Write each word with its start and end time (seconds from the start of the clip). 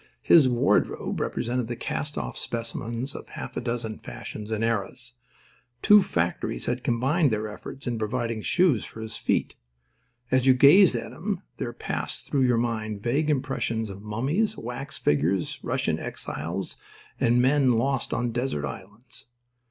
His 0.23 0.49
wardrobe 0.49 1.19
represented 1.19 1.67
the 1.67 1.75
cast 1.75 2.17
off 2.17 2.35
specimens 2.35 3.13
of 3.13 3.27
half 3.29 3.55
a 3.55 3.61
dozen 3.61 3.99
fashions 3.99 4.49
and 4.49 4.63
eras. 4.63 5.13
Two 5.83 6.01
factories 6.01 6.65
had 6.65 6.83
combined 6.83 7.29
their 7.29 7.47
efforts 7.47 7.85
in 7.85 7.99
providing 7.99 8.41
shoes 8.41 8.83
for 8.83 9.01
his 9.01 9.17
feet. 9.17 9.53
As 10.31 10.47
you 10.47 10.55
gazed 10.55 10.95
at 10.95 11.11
him 11.11 11.43
there 11.57 11.71
passed 11.71 12.25
through 12.31 12.45
your 12.47 12.57
mind 12.57 13.03
vague 13.03 13.29
impressions 13.29 13.91
of 13.91 14.01
mummies, 14.01 14.57
wax 14.57 14.97
figures, 14.97 15.59
Russian 15.61 15.99
exiles, 15.99 16.77
and 17.19 17.39
men 17.39 17.73
lost 17.73 18.11
on 18.11 18.31
desert 18.31 18.65
islands. 18.65 19.27